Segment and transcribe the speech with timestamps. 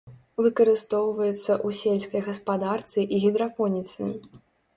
[0.43, 4.11] Выкарыстоўваецца ў сельскай гаспадарцы і гідрапоніцы.